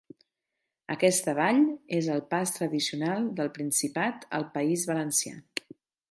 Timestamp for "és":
1.97-2.07